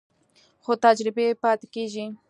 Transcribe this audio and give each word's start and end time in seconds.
خو 0.63 0.71
تجربې 0.83 1.27
پاتې 1.43 1.65
کېږي. 1.73 2.05